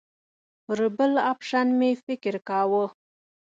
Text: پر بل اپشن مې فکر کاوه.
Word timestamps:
پر 0.65 0.79
بل 0.97 1.11
اپشن 1.31 1.67
مې 1.79 1.91
فکر 2.05 2.35
کاوه. 2.47 2.85